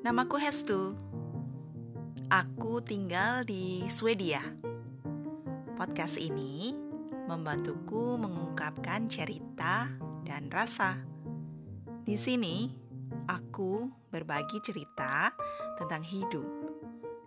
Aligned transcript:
Namaku 0.00 0.40
Hestu. 0.40 0.96
Aku 2.32 2.80
tinggal 2.80 3.44
di 3.44 3.84
Swedia. 3.92 4.40
Podcast 5.76 6.16
ini 6.16 6.72
membantuku 7.28 8.16
mengungkapkan 8.16 9.12
cerita 9.12 9.92
dan 10.24 10.48
rasa. 10.48 10.96
Di 12.08 12.16
sini, 12.16 12.72
aku 13.28 13.92
berbagi 14.08 14.64
cerita 14.64 15.36
tentang 15.76 16.00
hidup 16.00 16.48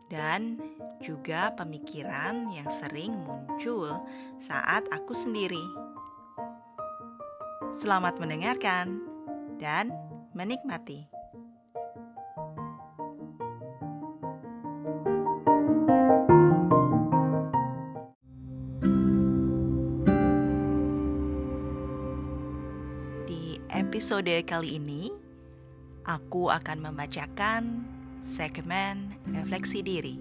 dan 0.09 0.57
juga 1.05 1.53
pemikiran 1.53 2.49
yang 2.49 2.70
sering 2.73 3.13
muncul 3.21 4.02
saat 4.41 4.89
aku 4.89 5.13
sendiri. 5.13 5.62
Selamat 7.77 8.17
mendengarkan 8.17 9.05
dan 9.62 9.93
menikmati. 10.34 11.14
Episode 23.95 24.44
kali 24.44 24.76
ini, 24.76 25.08
aku 26.03 26.52
akan 26.52 26.84
membacakan 26.84 27.88
segmen 28.20 29.16
refleksi 29.31 29.80
diri. 29.80 30.20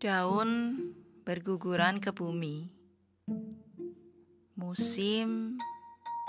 Daun 0.00 0.80
berguguran 1.28 2.00
ke 2.00 2.16
bumi. 2.16 2.77
Musim 4.68 5.56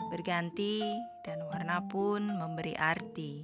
berganti 0.07 0.79
dan 1.27 1.43
warna 1.43 1.83
pun 1.83 2.23
memberi 2.23 2.71
arti. 2.71 3.43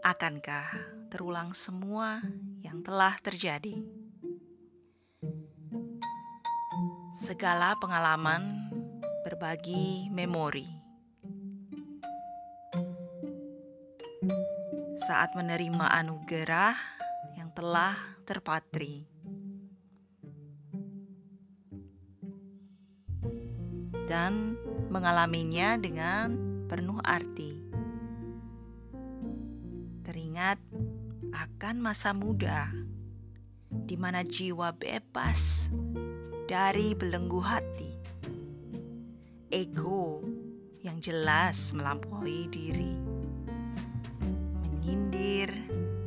Akankah 0.00 0.72
terulang 1.12 1.52
semua 1.52 2.24
yang 2.64 2.80
telah 2.80 3.12
terjadi? 3.20 3.84
Segala 7.20 7.76
pengalaman 7.76 8.72
berbagi 9.28 10.08
memori. 10.08 10.72
Saat 15.04 15.36
menerima 15.36 16.00
anugerah 16.00 16.72
yang 17.36 17.52
telah 17.52 17.92
terpatri. 18.24 19.11
Dan 24.12 24.60
mengalaminya 24.92 25.80
dengan 25.80 26.36
penuh 26.68 27.00
arti. 27.00 27.56
Teringat 30.04 30.60
akan 31.32 31.80
masa 31.80 32.12
muda 32.12 32.68
di 33.72 33.96
mana 33.96 34.20
jiwa 34.20 34.76
bebas 34.76 35.72
dari 36.44 36.92
belenggu 36.92 37.40
hati. 37.40 37.92
Ego 39.48 40.20
yang 40.84 41.00
jelas 41.00 41.72
melampaui 41.72 42.52
diri. 42.52 43.00
Menyindir 44.60 45.48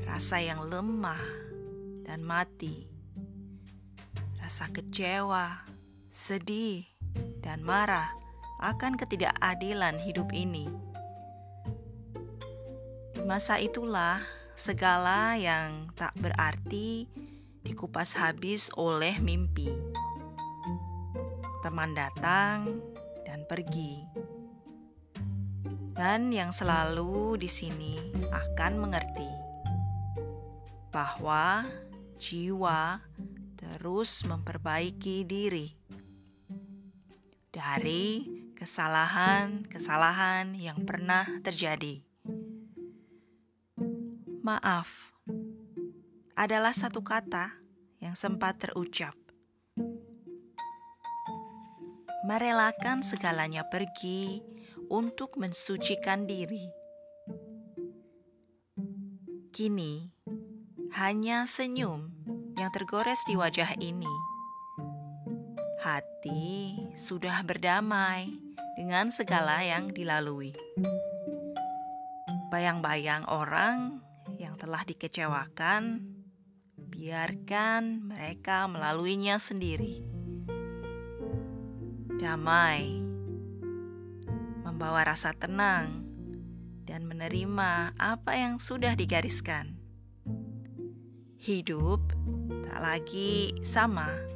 rasa 0.06 0.46
yang 0.46 0.62
lemah 0.62 1.26
dan 2.06 2.22
mati. 2.22 2.86
Rasa 4.38 4.70
kecewa, 4.70 5.66
sedih, 6.14 6.95
dan 7.44 7.62
marah 7.62 8.10
akan 8.64 8.96
ketidakadilan 8.96 10.00
hidup 10.00 10.32
ini. 10.32 10.72
Di 13.16 13.22
masa 13.24 13.60
itulah 13.60 14.24
segala 14.56 15.36
yang 15.36 15.92
tak 15.94 16.16
berarti 16.16 17.12
dikupas 17.62 18.16
habis 18.16 18.72
oleh 18.80 19.20
mimpi. 19.20 19.68
Teman 21.66 21.92
datang 21.92 22.80
dan 23.28 23.44
pergi. 23.44 24.06
Dan 25.96 26.32
yang 26.32 26.52
selalu 26.52 27.40
di 27.40 27.48
sini 27.48 27.96
akan 28.32 28.84
mengerti 28.84 29.32
bahwa 30.92 31.68
jiwa 32.20 33.04
terus 33.60 34.24
memperbaiki 34.24 35.28
diri 35.28 35.75
dari 37.56 38.28
kesalahan-kesalahan 38.60 40.60
yang 40.60 40.84
pernah 40.84 41.24
terjadi. 41.40 42.04
Maaf 44.44 45.16
adalah 46.36 46.76
satu 46.76 47.00
kata 47.00 47.56
yang 48.04 48.20
sempat 48.20 48.60
terucap. 48.60 49.16
Merelakan 52.28 53.08
segalanya 53.08 53.64
pergi 53.72 54.44
untuk 54.92 55.40
mensucikan 55.40 56.28
diri. 56.28 56.68
Kini, 59.56 60.12
hanya 61.00 61.48
senyum 61.48 62.12
yang 62.60 62.68
tergores 62.76 63.24
di 63.24 63.40
wajah 63.40 63.80
ini. 63.80 64.25
Hati 65.86 66.82
sudah 66.98 67.46
berdamai 67.46 68.34
dengan 68.74 69.14
segala 69.14 69.62
yang 69.62 69.94
dilalui. 69.94 70.50
Bayang-bayang 72.50 73.30
orang 73.30 74.02
yang 74.42 74.58
telah 74.58 74.82
dikecewakan, 74.82 76.10
biarkan 76.90 78.02
mereka 78.02 78.66
melaluinya 78.66 79.38
sendiri. 79.38 80.02
Damai 82.18 83.06
membawa 84.66 85.06
rasa 85.06 85.38
tenang 85.38 86.02
dan 86.90 87.06
menerima 87.06 87.94
apa 87.94 88.34
yang 88.34 88.58
sudah 88.58 88.98
digariskan. 88.98 89.78
Hidup 91.38 92.02
tak 92.74 92.82
lagi 92.82 93.54
sama. 93.62 94.35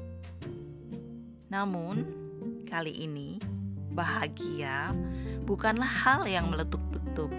Namun, 1.49 2.05
kali 2.69 2.93
ini 2.93 3.41
bahagia 3.89 4.93
bukanlah 5.49 5.89
hal 5.89 6.29
yang 6.29 6.45
meletup-letup. 6.47 7.33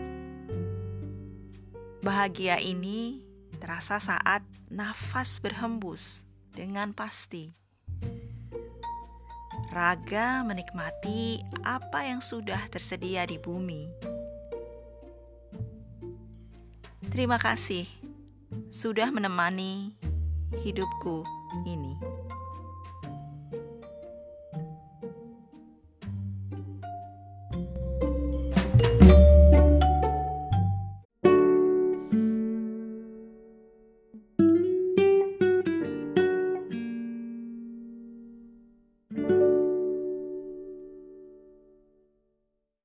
Bahagia 2.03 2.59
ini 2.59 3.23
terasa 3.63 4.03
saat 4.03 4.43
nafas 4.67 5.39
berhembus 5.39 6.27
dengan 6.51 6.91
pasti. 6.91 7.55
Raga 9.71 10.43
menikmati 10.43 11.47
apa 11.63 12.11
yang 12.11 12.19
sudah 12.19 12.59
tersedia 12.67 13.23
di 13.23 13.39
bumi. 13.39 13.87
Terima 17.15 17.39
kasih 17.39 17.87
sudah 18.67 19.15
menemani 19.15 19.95
hidupku 20.67 21.23
ini. 21.71 22.20